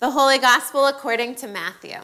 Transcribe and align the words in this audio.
The 0.00 0.12
Holy 0.12 0.38
Gospel 0.38 0.86
according 0.86 1.34
to 1.36 1.46
Matthew. 1.46 1.98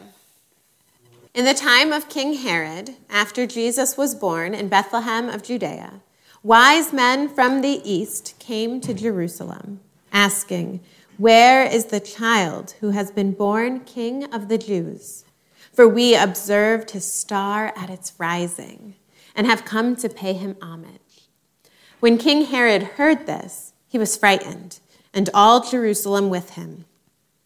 In 1.33 1.45
the 1.45 1.55
time 1.55 1.91
of 1.91 2.09
King 2.09 2.35
Herod, 2.35 2.91
after 3.09 3.47
Jesus 3.47 3.97
was 3.97 4.13
born 4.13 4.53
in 4.53 4.67
Bethlehem 4.67 5.29
of 5.29 5.41
Judea, 5.41 6.01
wise 6.43 6.93
men 6.93 7.27
from 7.27 7.61
the 7.61 7.81
east 7.83 8.35
came 8.37 8.79
to 8.81 8.93
Jerusalem, 8.93 9.79
asking, 10.13 10.79
Where 11.17 11.63
is 11.63 11.85
the 11.85 11.99
child 11.99 12.75
who 12.81 12.91
has 12.91 13.09
been 13.09 13.31
born 13.31 13.79
King 13.79 14.31
of 14.31 14.47
the 14.47 14.59
Jews? 14.59 15.25
For 15.73 15.87
we 15.87 16.15
observed 16.15 16.91
his 16.91 17.11
star 17.11 17.73
at 17.75 17.89
its 17.89 18.13
rising 18.19 18.93
and 19.35 19.47
have 19.47 19.65
come 19.65 19.95
to 19.95 20.07
pay 20.07 20.33
him 20.33 20.55
homage. 20.61 21.29
When 21.99 22.19
King 22.19 22.45
Herod 22.45 22.83
heard 22.83 23.25
this, 23.25 23.73
he 23.87 23.97
was 23.97 24.15
frightened, 24.15 24.81
and 25.15 25.31
all 25.33 25.67
Jerusalem 25.67 26.29
with 26.29 26.51
him. 26.51 26.85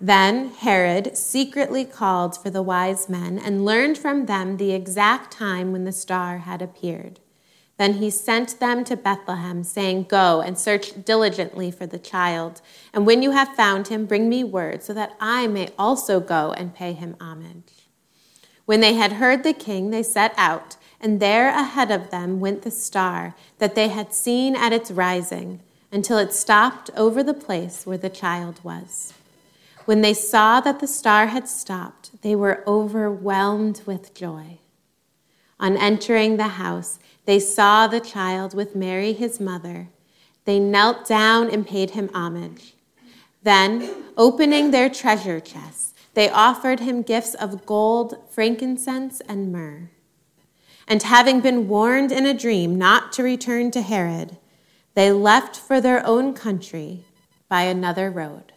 Then 0.00 0.50
Herod 0.50 1.16
secretly 1.16 1.84
called 1.84 2.36
for 2.36 2.50
the 2.50 2.62
wise 2.62 3.08
men 3.08 3.38
and 3.38 3.64
learned 3.64 3.96
from 3.96 4.26
them 4.26 4.56
the 4.56 4.72
exact 4.72 5.32
time 5.32 5.72
when 5.72 5.84
the 5.84 5.92
star 5.92 6.38
had 6.38 6.60
appeared. 6.60 7.20
Then 7.78 7.94
he 7.94 8.10
sent 8.10 8.58
them 8.58 8.84
to 8.84 8.96
Bethlehem, 8.96 9.62
saying, 9.62 10.04
Go 10.04 10.40
and 10.40 10.58
search 10.58 11.04
diligently 11.04 11.70
for 11.70 11.86
the 11.86 11.98
child, 11.98 12.62
and 12.92 13.06
when 13.06 13.22
you 13.22 13.32
have 13.32 13.54
found 13.54 13.88
him, 13.88 14.06
bring 14.06 14.28
me 14.28 14.44
word, 14.44 14.82
so 14.82 14.94
that 14.94 15.14
I 15.20 15.46
may 15.46 15.68
also 15.78 16.20
go 16.20 16.52
and 16.52 16.74
pay 16.74 16.92
him 16.94 17.16
homage. 17.20 17.88
When 18.64 18.80
they 18.80 18.94
had 18.94 19.12
heard 19.12 19.42
the 19.42 19.52
king, 19.52 19.90
they 19.90 20.02
set 20.02 20.32
out, 20.38 20.76
and 21.00 21.20
there 21.20 21.48
ahead 21.48 21.90
of 21.90 22.10
them 22.10 22.40
went 22.40 22.62
the 22.62 22.70
star 22.70 23.34
that 23.58 23.74
they 23.74 23.88
had 23.88 24.14
seen 24.14 24.56
at 24.56 24.72
its 24.72 24.90
rising, 24.90 25.60
until 25.92 26.16
it 26.16 26.32
stopped 26.32 26.90
over 26.96 27.22
the 27.22 27.34
place 27.34 27.84
where 27.84 27.98
the 27.98 28.10
child 28.10 28.64
was. 28.64 29.12
When 29.86 30.00
they 30.00 30.14
saw 30.14 30.60
that 30.60 30.80
the 30.80 30.88
star 30.88 31.28
had 31.28 31.48
stopped, 31.48 32.20
they 32.22 32.34
were 32.34 32.64
overwhelmed 32.66 33.82
with 33.86 34.14
joy. 34.14 34.58
On 35.60 35.76
entering 35.76 36.36
the 36.36 36.48
house, 36.58 36.98
they 37.24 37.38
saw 37.38 37.86
the 37.86 38.00
child 38.00 38.52
with 38.52 38.74
Mary, 38.74 39.12
his 39.12 39.38
mother. 39.38 39.88
They 40.44 40.58
knelt 40.58 41.06
down 41.06 41.50
and 41.50 41.64
paid 41.64 41.90
him 41.90 42.10
homage. 42.12 42.74
Then, 43.44 43.88
opening 44.16 44.72
their 44.72 44.90
treasure 44.90 45.38
chests, 45.38 45.94
they 46.14 46.28
offered 46.28 46.80
him 46.80 47.02
gifts 47.02 47.34
of 47.34 47.64
gold, 47.64 48.16
frankincense, 48.28 49.20
and 49.28 49.52
myrrh. 49.52 49.90
And 50.88 51.02
having 51.04 51.40
been 51.40 51.68
warned 51.68 52.10
in 52.10 52.26
a 52.26 52.34
dream 52.34 52.76
not 52.76 53.12
to 53.12 53.22
return 53.22 53.70
to 53.70 53.82
Herod, 53.82 54.36
they 54.94 55.12
left 55.12 55.56
for 55.56 55.80
their 55.80 56.04
own 56.04 56.34
country 56.34 57.04
by 57.48 57.62
another 57.62 58.10
road. 58.10 58.52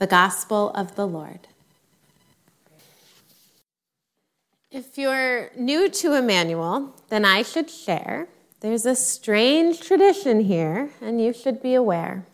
The 0.00 0.06
Gospel 0.06 0.70
of 0.70 0.96
the 0.96 1.06
Lord. 1.06 1.46
If 4.70 4.96
you're 4.96 5.50
new 5.54 5.90
to 5.90 6.14
Emmanuel, 6.14 6.94
then 7.10 7.26
I 7.26 7.42
should 7.42 7.68
share. 7.68 8.26
There's 8.60 8.86
a 8.86 8.96
strange 8.96 9.82
tradition 9.82 10.40
here, 10.40 10.88
and 11.02 11.22
you 11.22 11.34
should 11.34 11.62
be 11.62 11.74
aware. 11.74 12.24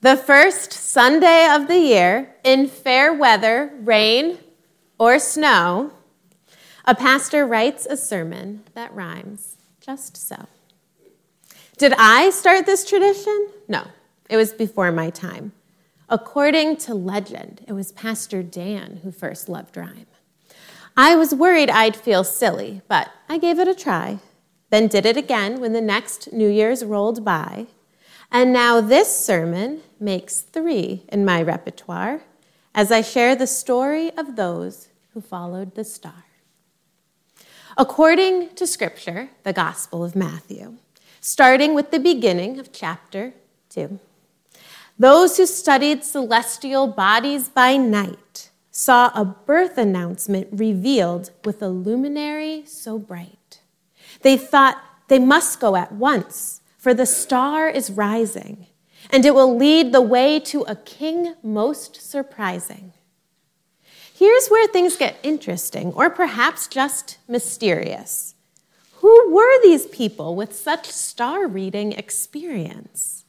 The 0.00 0.16
first 0.16 0.72
Sunday 0.72 1.46
of 1.50 1.68
the 1.68 1.76
year, 1.76 2.34
in 2.44 2.66
fair 2.66 3.12
weather, 3.12 3.70
rain, 3.80 4.38
or 4.98 5.18
snow, 5.18 5.92
a 6.86 6.94
pastor 6.94 7.46
writes 7.46 7.86
a 7.90 7.96
sermon 7.98 8.64
that 8.72 8.94
rhymes 8.94 9.58
just 9.82 10.16
so. 10.16 10.46
Did 11.76 11.92
I 11.98 12.30
start 12.30 12.64
this 12.64 12.88
tradition? 12.88 13.48
No, 13.68 13.84
it 14.30 14.38
was 14.38 14.54
before 14.54 14.90
my 14.92 15.10
time. 15.10 15.52
According 16.12 16.78
to 16.78 16.94
legend, 16.94 17.64
it 17.68 17.72
was 17.72 17.92
Pastor 17.92 18.42
Dan 18.42 18.98
who 19.04 19.12
first 19.12 19.48
loved 19.48 19.76
rhyme. 19.76 20.06
I 20.96 21.14
was 21.14 21.32
worried 21.32 21.70
I'd 21.70 21.94
feel 21.94 22.24
silly, 22.24 22.82
but 22.88 23.12
I 23.28 23.38
gave 23.38 23.60
it 23.60 23.68
a 23.68 23.76
try, 23.76 24.18
then 24.70 24.88
did 24.88 25.06
it 25.06 25.16
again 25.16 25.60
when 25.60 25.72
the 25.72 25.80
next 25.80 26.32
New 26.32 26.48
Year's 26.48 26.84
rolled 26.84 27.24
by. 27.24 27.68
And 28.32 28.52
now 28.52 28.80
this 28.80 29.16
sermon 29.16 29.82
makes 30.00 30.40
three 30.40 31.04
in 31.12 31.24
my 31.24 31.42
repertoire 31.42 32.22
as 32.74 32.90
I 32.90 33.02
share 33.02 33.36
the 33.36 33.46
story 33.46 34.10
of 34.16 34.34
those 34.34 34.88
who 35.14 35.20
followed 35.20 35.76
the 35.76 35.84
star. 35.84 36.24
According 37.76 38.56
to 38.56 38.66
Scripture, 38.66 39.30
the 39.44 39.52
Gospel 39.52 40.02
of 40.02 40.16
Matthew, 40.16 40.78
starting 41.20 41.72
with 41.72 41.92
the 41.92 42.00
beginning 42.00 42.58
of 42.58 42.72
chapter 42.72 43.32
2. 43.68 44.00
Those 45.00 45.38
who 45.38 45.46
studied 45.46 46.04
celestial 46.04 46.86
bodies 46.86 47.48
by 47.48 47.78
night 47.78 48.50
saw 48.70 49.10
a 49.14 49.24
birth 49.24 49.78
announcement 49.78 50.48
revealed 50.52 51.30
with 51.42 51.62
a 51.62 51.70
luminary 51.70 52.64
so 52.66 52.98
bright. 52.98 53.62
They 54.20 54.36
thought 54.36 54.76
they 55.08 55.18
must 55.18 55.58
go 55.58 55.74
at 55.74 55.92
once, 55.92 56.60
for 56.76 56.92
the 56.92 57.06
star 57.06 57.66
is 57.66 57.90
rising, 57.90 58.66
and 59.08 59.24
it 59.24 59.34
will 59.34 59.56
lead 59.56 59.92
the 59.92 60.02
way 60.02 60.38
to 60.40 60.64
a 60.64 60.76
king 60.76 61.34
most 61.42 62.02
surprising. 62.02 62.92
Here's 64.12 64.48
where 64.48 64.68
things 64.68 64.98
get 64.98 65.16
interesting, 65.22 65.94
or 65.94 66.10
perhaps 66.10 66.66
just 66.66 67.16
mysterious. 67.26 68.34
Who 68.96 69.32
were 69.32 69.62
these 69.62 69.86
people 69.86 70.36
with 70.36 70.54
such 70.54 70.90
star 70.90 71.46
reading 71.46 71.92
experience? 71.92 73.19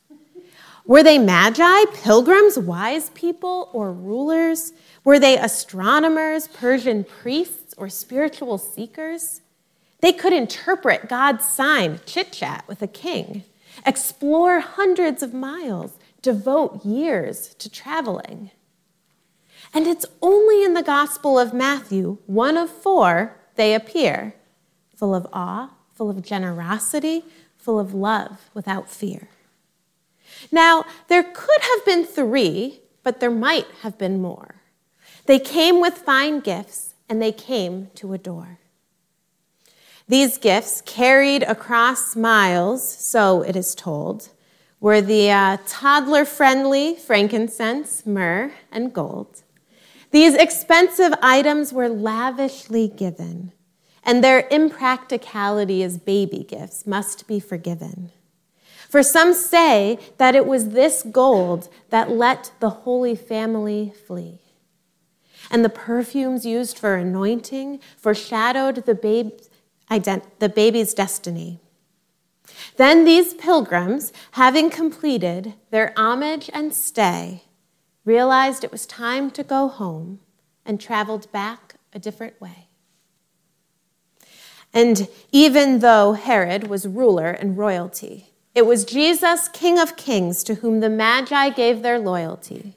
Were 0.92 1.04
they 1.04 1.18
magi, 1.20 1.86
pilgrims, 1.94 2.60
wise 2.60 3.12
people, 3.12 3.70
or 3.72 3.94
rulers? 3.94 4.74
Were 5.06 5.20
they 5.20 5.38
astronomers, 5.38 6.50
Persian 6.50 7.06
priests, 7.06 7.74
or 7.78 7.88
spiritual 7.88 8.58
seekers? 8.58 9.40
They 10.02 10.12
could 10.12 10.34
interpret 10.34 11.08
God's 11.08 11.46
sign, 11.46 12.02
chit 12.06 12.34
chat 12.34 12.66
with 12.68 12.82
a 12.82 12.88
king, 12.88 13.46
explore 13.86 14.60
hundreds 14.60 15.24
of 15.24 15.34
miles, 15.34 15.94
devote 16.22 16.86
years 16.86 17.56
to 17.60 17.70
traveling. 17.70 18.52
And 19.74 19.88
it's 19.88 20.06
only 20.22 20.62
in 20.62 20.74
the 20.74 20.84
Gospel 20.84 21.40
of 21.40 21.54
Matthew, 21.54 22.18
one 22.26 22.58
of 22.58 22.70
four, 22.70 23.38
they 23.56 23.74
appear, 23.74 24.36
full 24.94 25.16
of 25.16 25.26
awe, 25.32 25.70
full 25.94 26.10
of 26.10 26.22
generosity, 26.22 27.24
full 27.56 27.80
of 27.80 27.94
love 27.94 28.50
without 28.54 28.90
fear. 28.90 29.30
Now, 30.52 30.86
there 31.08 31.24
could 31.24 31.62
have 31.62 31.86
been 31.86 32.06
three, 32.06 32.82
but 33.04 33.20
there 33.20 33.32
might 33.32 33.68
have 33.82 33.98
been 33.98 34.22
more. 34.22 34.56
They 35.26 35.40
came 35.40 35.82
with 35.82 35.98
fine 35.98 36.40
gifts, 36.40 36.94
and 37.10 37.22
they 37.22 37.32
came 37.32 37.90
to 37.96 38.14
adore. 38.14 38.60
These 40.08 40.38
gifts, 40.38 40.82
carried 40.82 41.44
across 41.44 42.16
miles, 42.16 42.88
so 42.98 43.44
it 43.44 43.56
is 43.56 43.76
told, 43.76 44.30
were 44.80 45.00
the 45.00 45.32
uh, 45.32 45.58
toddler 45.68 46.26
friendly 46.26 46.96
frankincense, 46.96 48.06
myrrh, 48.06 48.52
and 48.72 48.92
gold. 48.92 49.44
These 50.10 50.34
expensive 50.34 51.14
items 51.22 51.72
were 51.72 51.88
lavishly 51.88 52.90
given, 52.90 53.54
and 54.04 54.24
their 54.24 54.48
impracticality 54.50 55.84
as 55.84 55.98
baby 55.98 56.44
gifts 56.44 56.86
must 56.86 57.28
be 57.28 57.40
forgiven. 57.40 58.12
For 58.92 59.04
some 59.04 59.34
say 59.34 59.98
that 60.18 60.36
it 60.36 60.46
was 60.46 60.72
this 60.72 61.02
gold 61.02 61.70
that 61.92 62.12
let 62.12 62.52
the 62.60 62.70
Holy 62.70 63.16
Family 63.16 63.94
flee. 64.06 64.42
And 65.50 65.64
the 65.64 65.70
perfumes 65.70 66.46
used 66.46 66.78
for 66.78 66.96
anointing 66.96 67.80
foreshadowed 67.96 68.84
the, 68.86 70.22
the 70.40 70.50
baby's 70.50 70.94
destiny. 70.94 71.62
Then 72.76 73.06
these 73.06 73.34
pilgrims, 73.34 74.12
having 74.32 74.70
completed 74.70 75.54
their 75.70 75.94
homage 75.96 76.50
and 76.54 76.74
stay, 76.74 77.44
realized 78.04 78.66
it 78.66 78.74
was 78.74 78.86
time 78.86 79.32
to 79.32 79.42
go 79.42 79.70
home 79.70 80.20
and 80.66 80.82
traveled 80.82 81.32
back 81.32 81.76
a 81.94 82.00
different 82.00 82.42
way. 82.42 82.68
And 84.74 85.08
even 85.32 85.80
though 85.80 86.12
Herod 86.12 86.68
was 86.68 86.86
ruler 86.86 87.32
and 87.32 87.58
royalty, 87.58 88.31
it 88.54 88.66
was 88.66 88.86
Jesus, 88.86 89.48
King 89.48 89.80
of 89.80 89.96
Kings, 89.96 90.44
to 90.44 90.56
whom 90.56 90.80
the 90.80 90.90
Magi 90.90 91.50
gave 91.50 91.82
their 91.82 92.00
loyalty. 92.00 92.76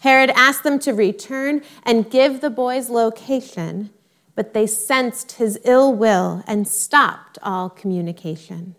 Herod 0.00 0.30
asked 0.30 0.64
them 0.64 0.78
to 0.80 0.92
return 0.92 1.62
and 1.82 2.10
give 2.10 2.40
the 2.40 2.50
boy's 2.50 2.90
location, 2.90 3.90
but 4.34 4.52
they 4.52 4.66
sensed 4.66 5.32
his 5.32 5.58
ill 5.64 5.94
will 5.94 6.44
and 6.46 6.68
stopped 6.68 7.38
all 7.42 7.70
communication. 7.70 8.74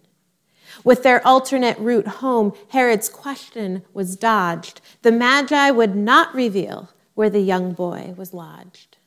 With 0.83 1.01
their 1.01 1.25
alternate 1.25 1.79
route 1.79 2.07
home, 2.07 2.53
Herod's 2.69 3.09
question 3.09 3.83
was 3.93 4.15
dodged. 4.15 4.81
The 5.01 5.11
Magi 5.11 5.71
would 5.71 5.95
not 5.95 6.35
reveal 6.35 6.89
where 7.15 7.29
the 7.29 7.39
young 7.39 7.73
boy 7.73 8.13
was 8.15 8.33
lodged. 8.33 8.97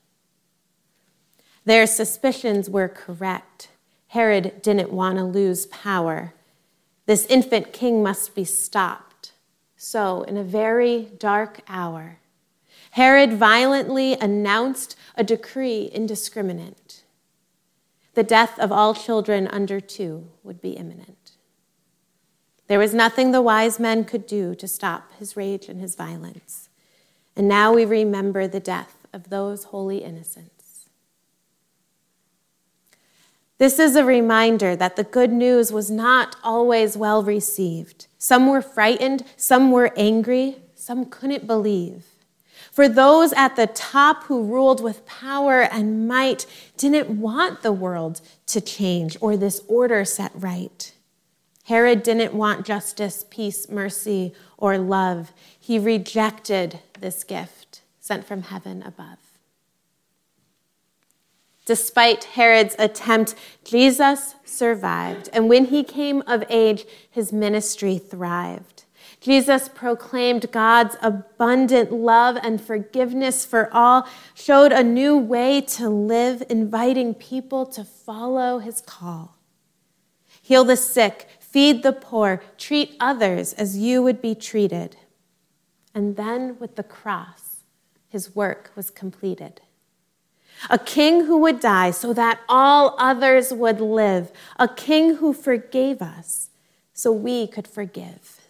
Their 1.64 1.87
suspicions 1.87 2.69
were 2.70 2.88
correct. 2.88 3.69
Herod 4.08 4.62
didn't 4.62 4.90
want 4.90 5.19
to 5.19 5.25
lose 5.25 5.67
power. 5.67 6.32
This 7.08 7.25
infant 7.25 7.72
king 7.72 8.02
must 8.02 8.34
be 8.34 8.44
stopped. 8.44 9.32
So, 9.78 10.25
in 10.25 10.37
a 10.37 10.44
very 10.44 11.08
dark 11.16 11.60
hour, 11.66 12.19
Herod 12.90 13.32
violently 13.32 14.12
announced 14.12 14.94
a 15.14 15.25
decree 15.25 15.88
indiscriminate. 15.90 17.05
The 18.12 18.22
death 18.22 18.58
of 18.58 18.70
all 18.70 18.93
children 18.93 19.49
under 19.49 19.81
two 19.81 20.28
would 20.43 20.60
be 20.60 20.72
imminent. 20.72 21.32
There 22.66 22.78
was 22.78 22.93
nothing 22.93 23.32
the 23.32 23.40
wise 23.40 23.81
men 23.81 24.04
could 24.04 24.26
do 24.26 24.54
to 24.56 24.69
stop 24.69 25.11
his 25.19 25.34
rage 25.34 25.66
and 25.70 25.81
his 25.81 25.96
violence. 25.96 26.69
And 27.34 27.49
now 27.49 27.72
we 27.72 27.87
remember 27.87 28.46
the 28.46 28.61
death 28.61 28.99
of 29.14 29.31
those 29.31 29.64
holy 29.64 30.04
innocents. 30.04 30.57
This 33.58 33.81
is 33.81 33.96
a 33.96 34.05
reminder 34.05 34.76
that 34.76 34.94
the 34.94 35.02
good 35.02 35.32
news 35.32 35.72
was 35.72 35.90
not 35.90 36.37
always 36.44 36.96
well 36.96 37.25
received. 37.25 38.06
Some 38.16 38.46
were 38.46 38.62
frightened, 38.62 39.25
some 39.37 39.72
were 39.72 39.93
angry, 39.96 40.58
some 40.76 41.06
couldn't 41.06 41.46
believe. 41.46 42.05
For 42.70 42.88
those 42.88 43.32
at 43.32 43.56
the 43.56 43.66
top 43.66 44.25
who 44.25 44.44
ruled 44.44 44.81
with 44.81 45.05
power 45.05 45.62
and 45.62 46.06
might 46.06 46.46
didn't 46.76 47.20
want 47.20 47.62
the 47.62 47.72
world 47.72 48.20
to 48.46 48.60
change 48.60 49.16
or 49.20 49.37
this 49.37 49.61
order 49.66 50.04
set 50.04 50.31
right. 50.37 50.93
Herod 51.64 52.04
didn't 52.04 52.34
want 52.34 52.64
justice, 52.64 53.25
peace, 53.28 53.69
mercy, 53.69 54.32
or 54.56 54.78
love. 54.78 55.32
He 55.58 55.81
rejected 55.81 56.78
this 57.00 57.25
gift 57.25 57.82
sent 58.00 58.25
from 58.25 58.43
heaven 58.43 58.82
above. 58.84 59.27
Despite 61.69 62.25
Herod's 62.25 62.75
attempt, 62.79 63.35
Jesus 63.62 64.37
survived. 64.43 65.29
And 65.35 65.50
when 65.50 65.67
he 65.67 65.85
came 65.85 66.23
of 66.23 66.43
age, 66.49 66.87
his 67.11 67.31
ministry 67.31 67.99
thrived. 67.99 68.85
Jesus 69.20 69.69
proclaimed 69.69 70.50
God's 70.50 70.97
abundant 71.03 71.93
love 71.93 72.38
and 72.43 72.59
forgiveness 72.59 73.44
for 73.44 73.69
all, 73.70 74.09
showed 74.32 74.73
a 74.73 74.82
new 74.82 75.19
way 75.19 75.61
to 75.61 75.91
live, 75.91 76.43
inviting 76.49 77.12
people 77.12 77.67
to 77.67 77.85
follow 77.85 78.61
his 78.61 78.81
call. 78.81 79.37
Heal 80.41 80.64
the 80.64 80.75
sick, 80.75 81.29
feed 81.38 81.82
the 81.82 81.93
poor, 81.93 82.43
treat 82.56 82.97
others 82.99 83.53
as 83.53 83.76
you 83.76 84.03
would 84.03 84.23
be 84.23 84.35
treated. 84.35 84.97
And 85.94 86.17
then 86.17 86.56
with 86.59 86.76
the 86.76 86.82
cross, 86.82 87.64
his 88.09 88.35
work 88.35 88.71
was 88.75 88.88
completed 88.88 89.61
a 90.70 90.78
king 90.78 91.26
who 91.26 91.38
would 91.38 91.60
die 91.60 91.90
so 91.90 92.12
that 92.12 92.40
all 92.49 92.94
others 92.99 93.52
would 93.52 93.81
live, 93.81 94.32
a 94.58 94.69
king 94.69 95.16
who 95.16 95.32
forgave 95.32 96.02
us 96.02 96.50
so 96.93 97.12
we 97.12 97.46
could 97.46 97.69
forgive. 97.69 98.40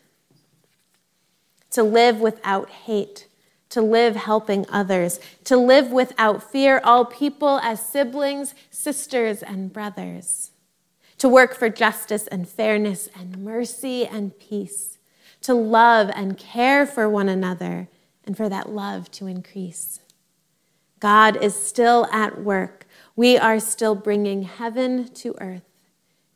To 1.72 1.82
live 1.82 2.19
without 2.19 2.70
hate, 2.70 3.26
to 3.70 3.82
live 3.82 4.16
helping 4.16 4.64
others, 4.70 5.20
to 5.44 5.56
live 5.56 5.93
without 5.93 6.43
fear, 6.43 6.81
all 6.82 7.05
people 7.05 7.60
as 7.62 7.84
siblings, 7.84 8.54
sisters, 8.70 9.43
and 9.43 9.72
brothers. 9.72 10.52
To 11.19 11.28
work 11.28 11.54
for 11.54 11.69
justice 11.69 12.26
and 12.28 12.49
fairness 12.49 13.08
and 13.14 13.38
mercy 13.38 14.06
and 14.06 14.38
peace, 14.38 14.99
to 15.43 15.52
love 15.52 16.11
and 16.14 16.38
care 16.38 16.87
for 16.87 17.08
one 17.08 17.28
another, 17.28 17.88
and 18.25 18.37
for 18.37 18.49
that 18.49 18.70
love 18.70 19.11
to 19.12 19.26
increase. 19.26 20.00
God 21.00 21.37
is 21.37 21.55
still 21.55 22.06
at 22.12 22.43
work. 22.43 22.87
We 23.17 23.37
are 23.37 23.61
still 23.61 23.95
bringing 23.95 24.43
heaven 24.43 25.09
to 25.15 25.35
earth, 25.41 25.62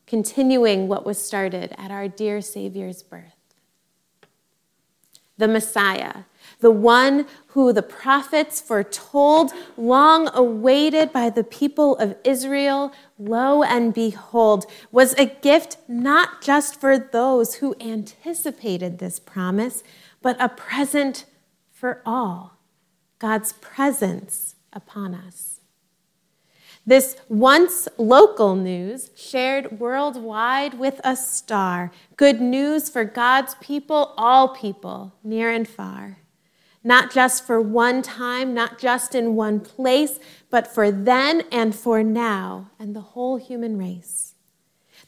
continuing 0.05 0.87
what 0.87 1.05
was 1.05 1.23
started 1.23 1.73
at 1.77 1.91
our 1.91 2.07
dear 2.07 2.41
Savior's 2.41 3.03
birth. 3.03 3.35
The 5.37 5.47
Messiah, 5.47 6.23
the 6.59 6.71
one 6.71 7.25
who 7.47 7.73
the 7.73 7.81
prophets 7.81 8.61
foretold, 8.61 9.51
long 9.75 10.29
awaited 10.33 11.11
by 11.11 11.29
the 11.29 11.43
people 11.43 11.95
of 11.97 12.15
Israel, 12.23 12.93
lo 13.17 13.63
and 13.63 13.93
behold, 13.93 14.65
was 14.91 15.13
a 15.13 15.25
gift 15.25 15.77
not 15.87 16.41
just 16.41 16.79
for 16.79 16.97
those 16.97 17.55
who 17.55 17.75
anticipated 17.79 18.99
this 18.99 19.19
promise, 19.19 19.83
but 20.21 20.37
a 20.39 20.49
present 20.49 21.25
for 21.71 22.01
all. 22.05 22.57
God's 23.23 23.53
presence 23.53 24.55
upon 24.73 25.15
us. 25.15 25.61
This 26.85 27.15
once 27.29 27.87
local 27.97 28.53
news 28.53 29.11
shared 29.15 29.79
worldwide 29.79 30.73
with 30.73 30.99
a 31.05 31.15
star. 31.15 31.89
Good 32.17 32.41
news 32.41 32.89
for 32.89 33.05
God's 33.05 33.55
people, 33.61 34.13
all 34.17 34.49
people, 34.49 35.13
near 35.23 35.49
and 35.49 35.65
far. 35.65 36.17
Not 36.83 37.13
just 37.13 37.47
for 37.47 37.61
one 37.61 38.01
time, 38.01 38.53
not 38.53 38.77
just 38.77 39.15
in 39.15 39.37
one 39.37 39.61
place, 39.61 40.19
but 40.49 40.67
for 40.67 40.91
then 40.91 41.43
and 41.49 41.73
for 41.73 42.03
now 42.03 42.71
and 42.77 42.93
the 42.93 43.13
whole 43.15 43.37
human 43.37 43.77
race. 43.77 44.32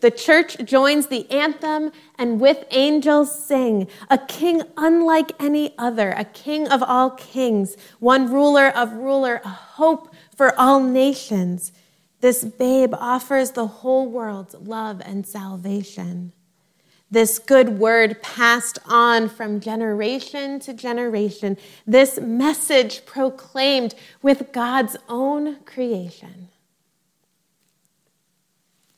The 0.02 0.12
church 0.12 0.58
joins 0.66 1.08
the 1.08 1.30
anthem 1.32 1.92
and 2.18 2.40
with 2.40 2.66
angels 2.72 3.46
sing, 3.46 3.88
a 4.10 4.18
king 4.18 4.62
unlike 4.78 5.32
any 5.40 5.78
other, 5.78 6.12
a 6.12 6.26
king 6.26 6.68
of 6.68 6.84
all 6.84 7.12
kings, 7.12 7.78
one 8.00 8.32
ruler 8.32 8.70
of 8.70 8.94
ruler, 8.94 9.42
a 9.44 9.50
hope 9.50 10.14
for 10.36 10.58
all 10.60 10.82
nations. 10.82 11.72
This 12.22 12.44
babe 12.44 12.94
offers 12.94 13.52
the 13.52 13.68
whole 13.68 14.08
world 14.08 14.68
love 14.68 15.02
and 15.06 15.26
salvation. 15.26 16.34
This 17.12 17.40
good 17.40 17.78
word 17.80 18.22
passed 18.22 18.80
on 18.86 19.30
from 19.30 19.60
generation 19.60 20.60
to 20.62 20.74
generation, 20.74 21.56
this 21.86 22.20
message 22.20 23.06
proclaimed 23.06 23.94
with 24.22 24.52
God's 24.52 24.98
own 25.08 25.58
creation. 25.66 26.50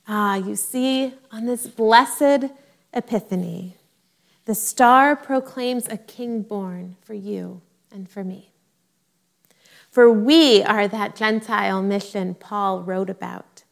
Ah, 0.08 0.36
you 0.36 0.56
see, 0.56 1.14
on 1.32 1.46
this 1.46 1.68
blessed 1.68 2.52
epiphany, 2.94 3.76
the 4.46 4.56
star 4.56 5.16
proclaims 5.18 5.86
a 5.90 5.98
king 5.98 6.42
born 6.42 6.96
for 7.02 7.14
you 7.14 7.62
and 7.92 8.10
for 8.10 8.24
me. 8.24 8.52
For 9.92 10.10
we 10.10 10.64
are 10.64 10.88
that 10.88 11.16
Gentile 11.16 11.82
mission 11.82 12.36
Paul 12.36 12.84
wrote 12.84 13.10
about, 13.10 13.64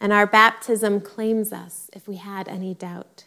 and 0.00 0.12
our 0.12 0.26
baptism 0.26 1.00
claims 1.02 1.52
us 1.52 1.90
if 1.92 2.08
we 2.08 2.16
had 2.16 2.48
any 2.48 2.72
doubt. 2.72 3.24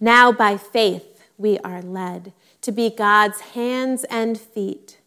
Now, 0.00 0.32
by 0.32 0.56
faith, 0.56 1.22
we 1.36 1.58
are 1.58 1.82
led 1.82 2.32
to 2.62 2.72
be 2.72 2.88
God's 2.88 3.40
hands 3.40 4.04
and 4.04 4.40
feet, 4.40 5.00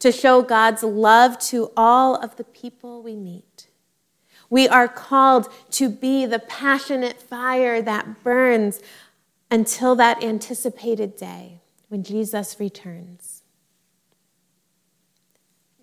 to 0.00 0.10
show 0.10 0.42
God's 0.42 0.82
love 0.82 1.38
to 1.50 1.70
all 1.76 2.16
of 2.16 2.36
the 2.36 2.44
people 2.44 3.00
we 3.02 3.14
meet. 3.14 3.68
We 4.54 4.68
are 4.68 4.86
called 4.86 5.48
to 5.72 5.88
be 5.88 6.26
the 6.26 6.38
passionate 6.38 7.20
fire 7.20 7.82
that 7.82 8.22
burns 8.22 8.80
until 9.50 9.96
that 9.96 10.22
anticipated 10.22 11.16
day 11.16 11.60
when 11.88 12.04
Jesus 12.04 12.60
returns. 12.60 13.42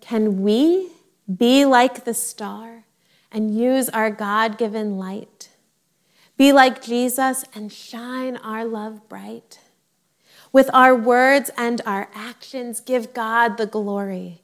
Can 0.00 0.40
we 0.40 0.88
be 1.36 1.66
like 1.66 2.04
the 2.06 2.14
star 2.14 2.84
and 3.30 3.54
use 3.54 3.90
our 3.90 4.10
God 4.10 4.56
given 4.56 4.96
light? 4.96 5.50
Be 6.38 6.50
like 6.50 6.82
Jesus 6.82 7.44
and 7.54 7.70
shine 7.70 8.38
our 8.38 8.64
love 8.64 9.06
bright? 9.06 9.58
With 10.50 10.70
our 10.72 10.94
words 10.94 11.50
and 11.58 11.82
our 11.84 12.08
actions, 12.14 12.80
give 12.80 13.12
God 13.12 13.58
the 13.58 13.66
glory 13.66 14.41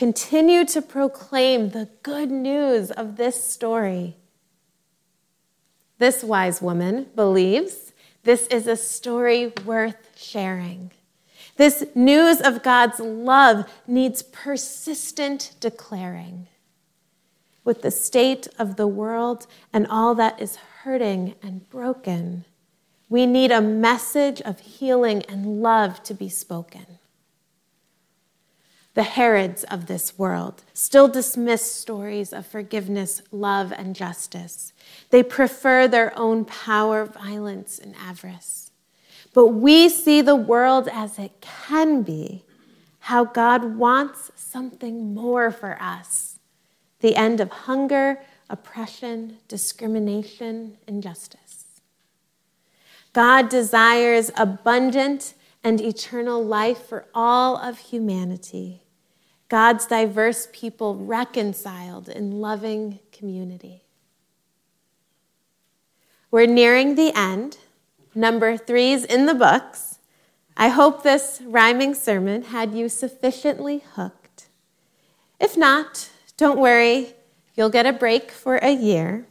Continue 0.00 0.64
to 0.64 0.80
proclaim 0.80 1.68
the 1.68 1.86
good 2.02 2.30
news 2.30 2.90
of 2.90 3.16
this 3.18 3.44
story. 3.44 4.16
This 5.98 6.24
wise 6.24 6.62
woman 6.62 7.08
believes 7.14 7.92
this 8.22 8.46
is 8.46 8.66
a 8.66 8.76
story 8.76 9.52
worth 9.66 10.08
sharing. 10.16 10.92
This 11.58 11.84
news 11.94 12.40
of 12.40 12.62
God's 12.62 12.98
love 12.98 13.70
needs 13.86 14.22
persistent 14.22 15.52
declaring. 15.60 16.46
With 17.62 17.82
the 17.82 17.90
state 17.90 18.48
of 18.58 18.76
the 18.76 18.88
world 18.88 19.46
and 19.70 19.86
all 19.86 20.14
that 20.14 20.40
is 20.40 20.56
hurting 20.82 21.34
and 21.42 21.68
broken, 21.68 22.46
we 23.10 23.26
need 23.26 23.52
a 23.52 23.60
message 23.60 24.40
of 24.40 24.60
healing 24.60 25.24
and 25.28 25.60
love 25.60 26.02
to 26.04 26.14
be 26.14 26.30
spoken. 26.30 26.99
The 28.94 29.02
Herods 29.04 29.62
of 29.64 29.86
this 29.86 30.18
world 30.18 30.64
still 30.74 31.06
dismiss 31.06 31.72
stories 31.72 32.32
of 32.32 32.46
forgiveness, 32.46 33.22
love, 33.30 33.72
and 33.72 33.94
justice. 33.94 34.72
They 35.10 35.22
prefer 35.22 35.86
their 35.86 36.16
own 36.18 36.44
power, 36.44 37.04
violence, 37.04 37.78
and 37.78 37.94
avarice. 37.96 38.72
But 39.32 39.48
we 39.48 39.88
see 39.88 40.22
the 40.22 40.34
world 40.34 40.88
as 40.92 41.18
it 41.18 41.40
can 41.40 42.02
be, 42.02 42.44
how 43.00 43.24
God 43.24 43.76
wants 43.76 44.32
something 44.34 45.14
more 45.14 45.50
for 45.50 45.78
us 45.80 46.38
the 47.00 47.16
end 47.16 47.40
of 47.40 47.50
hunger, 47.50 48.20
oppression, 48.50 49.38
discrimination, 49.48 50.76
injustice. 50.86 51.80
God 53.14 53.48
desires 53.48 54.30
abundant 54.36 55.34
and 55.62 55.80
eternal 55.80 56.44
life 56.44 56.86
for 56.86 57.06
all 57.14 57.56
of 57.56 57.78
humanity, 57.78 58.82
God's 59.48 59.86
diverse 59.86 60.48
people 60.52 60.94
reconciled 60.96 62.08
in 62.08 62.40
loving 62.40 63.00
community. 63.12 63.84
We're 66.30 66.46
nearing 66.46 66.94
the 66.94 67.12
end. 67.14 67.58
Number 68.14 68.56
three's 68.56 69.04
in 69.04 69.26
the 69.26 69.34
books. 69.34 69.98
I 70.56 70.68
hope 70.68 71.02
this 71.02 71.40
rhyming 71.44 71.94
sermon 71.94 72.42
had 72.42 72.74
you 72.74 72.88
sufficiently 72.88 73.82
hooked. 73.94 74.48
If 75.40 75.56
not, 75.56 76.10
don't 76.36 76.58
worry, 76.58 77.14
you'll 77.54 77.70
get 77.70 77.86
a 77.86 77.92
break 77.92 78.30
for 78.30 78.56
a 78.56 78.70
year. 78.70 79.26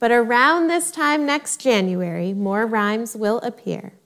But 0.00 0.10
around 0.10 0.68
this 0.68 0.90
time 0.90 1.26
next 1.26 1.60
January, 1.60 2.32
more 2.32 2.66
rhymes 2.66 3.14
will 3.14 3.38
appear. 3.40 3.97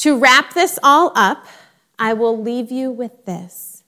To 0.00 0.16
wrap 0.16 0.54
this 0.54 0.78
all 0.82 1.12
up, 1.14 1.46
I 1.98 2.14
will 2.14 2.40
leave 2.40 2.72
you 2.72 2.90
with 2.90 3.26
this 3.26 3.84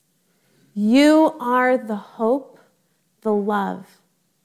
You 0.75 1.35
are 1.41 1.79
the 1.79 1.97
hope, 1.97 2.61
the 3.23 3.33
love, 3.33 3.87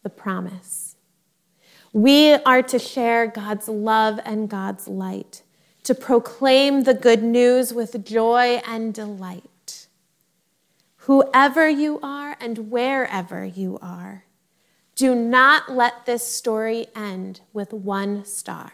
the 0.01 0.09
promise. 0.09 0.95
We 1.91 2.35
are 2.35 2.61
to 2.61 2.79
share 2.79 3.27
God's 3.27 3.67
love 3.67 4.17
and 4.23 4.47
God's 4.47 4.87
light, 4.87 5.43
to 5.83 5.93
proclaim 5.93 6.83
the 6.83 6.93
good 6.93 7.21
news 7.21 7.73
with 7.73 8.05
joy 8.05 8.61
and 8.65 8.93
delight. 8.93 9.87
Whoever 10.99 11.67
you 11.67 11.99
are 12.01 12.37
and 12.39 12.71
wherever 12.71 13.43
you 13.43 13.77
are, 13.81 14.23
do 14.95 15.13
not 15.13 15.69
let 15.69 16.05
this 16.05 16.25
story 16.25 16.87
end 16.95 17.41
with 17.51 17.73
one 17.73 18.23
star. 18.23 18.71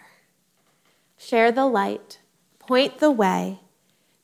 Share 1.17 1.51
the 1.51 1.65
light 1.65 2.19
Point 2.67 3.00
the 3.00 3.12
way. 3.12 3.60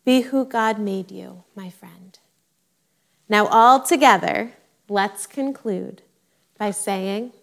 Be 0.05 0.21
who 0.21 0.45
God 0.45 0.79
made 0.79 1.11
you, 1.11 1.43
my 1.55 1.69
friend. 1.69 2.17
Now, 3.27 3.47
all 3.47 3.81
together, 3.81 4.53
let's 4.87 5.27
conclude 5.27 6.01
by 6.57 6.71
saying, 6.71 7.33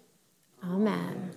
Amen. 0.64 1.30